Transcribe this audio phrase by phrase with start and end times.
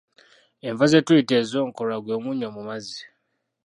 [0.67, 3.01] Enva ze tuyita ez’enkolwa gwe munnyo mu mazzi.